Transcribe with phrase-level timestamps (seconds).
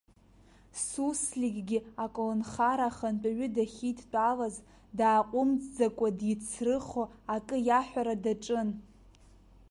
[0.85, 4.55] Сусликгьы аколнхара ахантәаҩы дахьидтәалаз,
[4.97, 7.03] дааҟәымҵӡакәа дицрыхо
[7.35, 8.69] акы иаҳәара даҿын.